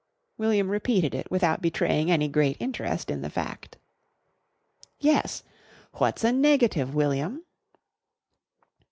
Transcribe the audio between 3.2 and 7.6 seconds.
the fact. "Yes. What's a negative, William?"